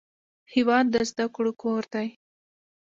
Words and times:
هېواد 0.53 0.85
د 0.93 0.95
زده 1.09 1.25
کړو 1.35 1.51
کور 1.61 1.83
دی. 1.93 2.07